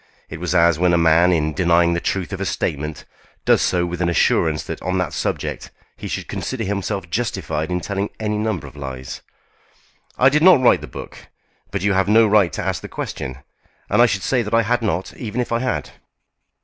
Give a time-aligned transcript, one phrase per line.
[0.31, 3.05] It was as when a man, in denying the truth of a statement,
[3.45, 7.81] does so with an assurance that on that subject he should consider himself justified in
[7.81, 9.21] telling any number of lies.
[10.17, 11.27] "I did not write the book,
[11.69, 13.43] but you have no right to ask the question;
[13.91, 15.91] and I should say that I had not, even if I had."